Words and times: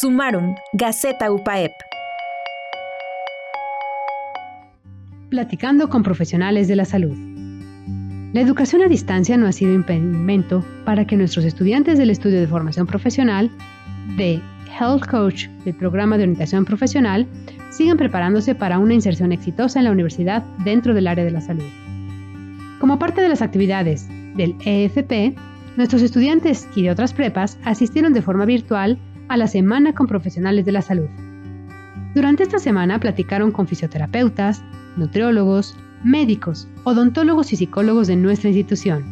Sumarum, 0.00 0.54
Gaceta 0.72 1.30
UPAEP. 1.30 1.72
Platicando 5.28 5.90
con 5.90 6.02
profesionales 6.02 6.68
de 6.68 6.76
la 6.76 6.86
salud. 6.86 7.14
La 8.32 8.40
educación 8.40 8.80
a 8.80 8.88
distancia 8.88 9.36
no 9.36 9.46
ha 9.46 9.52
sido 9.52 9.74
impedimento 9.74 10.64
para 10.86 11.06
que 11.06 11.18
nuestros 11.18 11.44
estudiantes 11.44 11.98
del 11.98 12.08
estudio 12.08 12.40
de 12.40 12.46
formación 12.46 12.86
profesional, 12.86 13.50
de 14.16 14.40
Health 14.78 15.04
Coach 15.04 15.48
del 15.66 15.74
programa 15.74 16.16
de 16.16 16.22
orientación 16.22 16.64
profesional, 16.64 17.26
sigan 17.68 17.98
preparándose 17.98 18.54
para 18.54 18.78
una 18.78 18.94
inserción 18.94 19.32
exitosa 19.32 19.80
en 19.80 19.84
la 19.84 19.92
universidad 19.92 20.42
dentro 20.64 20.94
del 20.94 21.08
área 21.08 21.26
de 21.26 21.32
la 21.32 21.42
salud. 21.42 21.68
Como 22.78 22.98
parte 22.98 23.20
de 23.20 23.28
las 23.28 23.42
actividades 23.42 24.08
del 24.34 24.56
EFP, 24.64 25.36
nuestros 25.76 26.00
estudiantes 26.00 26.66
y 26.74 26.84
de 26.84 26.90
otras 26.90 27.12
prepas 27.12 27.58
asistieron 27.64 28.14
de 28.14 28.22
forma 28.22 28.46
virtual 28.46 28.98
a 29.30 29.36
la 29.36 29.46
Semana 29.46 29.94
con 29.94 30.08
Profesionales 30.08 30.64
de 30.64 30.72
la 30.72 30.82
Salud. 30.82 31.08
Durante 32.16 32.42
esta 32.42 32.58
semana 32.58 32.98
platicaron 32.98 33.52
con 33.52 33.68
fisioterapeutas, 33.68 34.64
nutriólogos, 34.96 35.76
médicos, 36.02 36.66
odontólogos 36.82 37.52
y 37.52 37.56
psicólogos 37.56 38.08
de 38.08 38.16
nuestra 38.16 38.48
institución. 38.48 39.04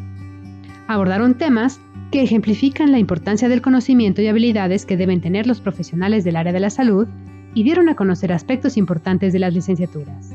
Abordaron 0.88 1.34
temas 1.34 1.80
que 2.10 2.22
ejemplifican 2.22 2.90
la 2.90 2.98
importancia 2.98 3.48
del 3.48 3.62
conocimiento 3.62 4.20
y 4.20 4.26
habilidades 4.26 4.86
que 4.86 4.96
deben 4.96 5.20
tener 5.20 5.46
los 5.46 5.60
profesionales 5.60 6.24
del 6.24 6.34
área 6.34 6.52
de 6.52 6.60
la 6.60 6.70
salud 6.70 7.06
y 7.54 7.62
dieron 7.62 7.88
a 7.88 7.94
conocer 7.94 8.32
aspectos 8.32 8.76
importantes 8.76 9.32
de 9.32 9.38
las 9.38 9.54
licenciaturas. 9.54 10.34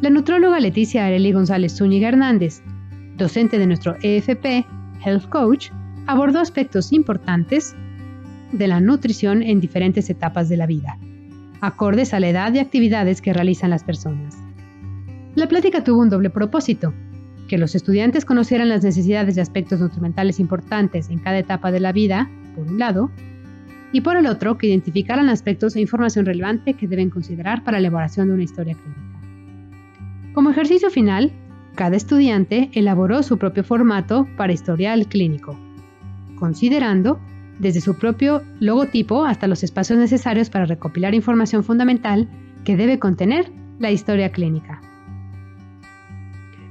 La 0.00 0.10
nutróloga 0.10 0.58
Leticia 0.58 1.06
Areli 1.06 1.30
González 1.30 1.76
Zúñiga 1.76 2.08
Hernández, 2.08 2.60
docente 3.16 3.56
de 3.56 3.68
nuestro 3.68 3.94
EFP, 4.02 4.66
Health 5.04 5.28
Coach, 5.28 5.70
abordó 6.08 6.40
aspectos 6.40 6.92
importantes 6.92 7.76
de 8.52 8.68
la 8.68 8.80
nutrición 8.80 9.42
en 9.42 9.60
diferentes 9.60 10.10
etapas 10.10 10.48
de 10.48 10.56
la 10.56 10.66
vida, 10.66 10.98
acordes 11.60 12.14
a 12.14 12.20
la 12.20 12.28
edad 12.28 12.52
y 12.52 12.58
actividades 12.58 13.20
que 13.20 13.32
realizan 13.32 13.70
las 13.70 13.84
personas. 13.84 14.36
La 15.34 15.48
plática 15.48 15.82
tuvo 15.82 16.02
un 16.02 16.10
doble 16.10 16.30
propósito, 16.30 16.94
que 17.48 17.58
los 17.58 17.74
estudiantes 17.74 18.24
conocieran 18.24 18.68
las 18.68 18.84
necesidades 18.84 19.36
y 19.36 19.40
aspectos 19.40 19.80
nutrimentales 19.80 20.40
importantes 20.40 21.10
en 21.10 21.18
cada 21.18 21.38
etapa 21.38 21.70
de 21.70 21.80
la 21.80 21.92
vida, 21.92 22.30
por 22.54 22.66
un 22.66 22.78
lado, 22.78 23.10
y 23.92 24.00
por 24.00 24.16
el 24.16 24.26
otro, 24.26 24.58
que 24.58 24.66
identificaran 24.66 25.28
aspectos 25.28 25.76
e 25.76 25.80
información 25.80 26.26
relevante 26.26 26.74
que 26.74 26.88
deben 26.88 27.10
considerar 27.10 27.62
para 27.62 27.78
la 27.78 27.88
elaboración 27.88 28.28
de 28.28 28.34
una 28.34 28.42
historia 28.42 28.74
clínica. 28.74 29.02
Como 30.32 30.50
ejercicio 30.50 30.90
final, 30.90 31.32
cada 31.74 31.96
estudiante 31.96 32.70
elaboró 32.72 33.22
su 33.22 33.38
propio 33.38 33.64
formato 33.64 34.26
para 34.36 34.52
historial 34.52 35.06
clínico, 35.06 35.56
considerando 36.38 37.20
desde 37.58 37.80
su 37.80 37.96
propio 37.96 38.42
logotipo 38.60 39.24
hasta 39.24 39.46
los 39.46 39.62
espacios 39.62 39.98
necesarios 39.98 40.50
para 40.50 40.66
recopilar 40.66 41.14
información 41.14 41.64
fundamental 41.64 42.28
que 42.64 42.76
debe 42.76 42.98
contener 42.98 43.50
la 43.78 43.90
historia 43.90 44.30
clínica. 44.32 44.80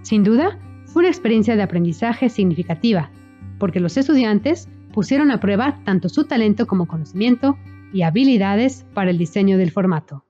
Sin 0.02 0.24
duda, 0.24 0.60
fue 0.86 1.02
una 1.02 1.10
experiencia 1.10 1.56
de 1.56 1.64
aprendizaje 1.64 2.30
significativa, 2.30 3.10
porque 3.58 3.80
los 3.80 3.98
estudiantes 3.98 4.68
pusieron 4.94 5.32
a 5.32 5.40
prueba 5.40 5.80
tanto 5.86 6.10
su 6.10 6.26
talento 6.26 6.68
como 6.68 6.88
conocimiento 6.88 7.58
y 7.94 8.04
habilidades 8.04 8.86
para 8.94 9.12
el 9.12 9.18
diseño 9.18 9.58
del 9.58 9.72
formato. 9.72 10.26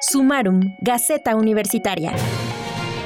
Sumarum, 0.00 0.60
Gaceta 0.80 1.36
Universitaria. 1.36 2.12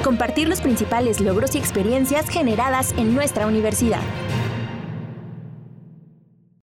Compartir 0.04 0.48
los 0.48 0.60
principales 0.60 1.20
logros 1.20 1.54
y 1.54 1.58
experiencias 1.58 2.28
generadas 2.28 2.92
en 2.98 3.14
nuestra 3.14 3.46
universidad. 3.46 4.02